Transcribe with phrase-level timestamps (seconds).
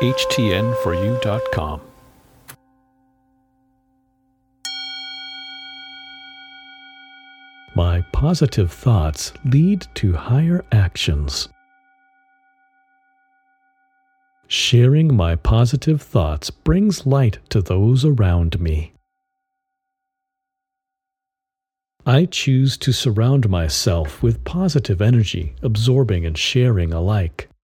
[0.00, 1.80] HTN4U.com.
[7.74, 11.48] My positive thoughts lead to higher actions.
[14.46, 18.92] Sharing my positive thoughts brings light to those around me.
[22.06, 27.47] I choose to surround myself with positive energy, absorbing and sharing alike.